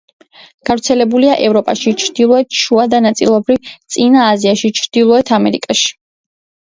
გავრცელებულია 0.69 1.35
ევროპაში, 1.47 1.93
ჩრდილოეთ, 2.03 2.57
შუა 2.61 2.87
და 2.95 3.03
ნაწილობრივ 3.09 3.69
წინა 3.97 4.25
აზიაში, 4.33 4.73
ჩრდილოეთ 4.81 5.33
ამერიკაში. 5.39 5.93